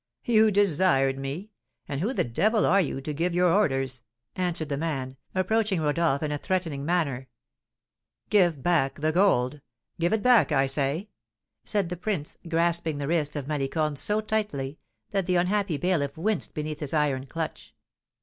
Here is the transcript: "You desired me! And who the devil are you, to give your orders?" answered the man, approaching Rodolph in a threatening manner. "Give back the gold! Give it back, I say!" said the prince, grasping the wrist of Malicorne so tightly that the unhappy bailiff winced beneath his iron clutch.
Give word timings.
"You 0.25 0.49
desired 0.49 1.19
me! 1.19 1.51
And 1.87 2.01
who 2.01 2.11
the 2.11 2.23
devil 2.23 2.65
are 2.65 2.81
you, 2.81 3.01
to 3.01 3.13
give 3.13 3.35
your 3.35 3.53
orders?" 3.53 4.01
answered 4.35 4.69
the 4.69 4.75
man, 4.75 5.15
approaching 5.35 5.79
Rodolph 5.79 6.23
in 6.23 6.31
a 6.31 6.39
threatening 6.39 6.83
manner. 6.83 7.27
"Give 8.31 8.63
back 8.63 9.01
the 9.01 9.11
gold! 9.11 9.61
Give 9.99 10.11
it 10.11 10.23
back, 10.23 10.51
I 10.51 10.65
say!" 10.65 11.09
said 11.65 11.89
the 11.89 11.97
prince, 11.97 12.35
grasping 12.49 12.97
the 12.97 13.07
wrist 13.07 13.35
of 13.35 13.45
Malicorne 13.47 13.95
so 13.95 14.21
tightly 14.21 14.79
that 15.11 15.27
the 15.27 15.35
unhappy 15.35 15.77
bailiff 15.77 16.17
winced 16.17 16.55
beneath 16.55 16.79
his 16.79 16.95
iron 16.95 17.27
clutch. 17.27 17.75